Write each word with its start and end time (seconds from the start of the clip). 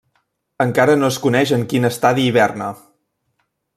Encara 0.63 0.95
no 1.01 1.09
es 1.13 1.19
coneix 1.25 1.53
en 1.59 1.65
quin 1.75 1.87
estadi 1.91 2.25
hiberna. 2.31 2.71